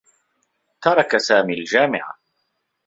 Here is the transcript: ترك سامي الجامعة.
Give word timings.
ترك 0.81 1.17
سامي 1.17 1.53
الجامعة. 1.53 2.17